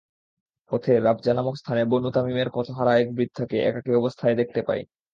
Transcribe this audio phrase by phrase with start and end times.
[0.71, 4.81] পথে রাবযা নামক স্থানে বনু তামীমের পথহারা এক বৃদ্ধাকে, একাকী অবস্থায় দেখতে পাই।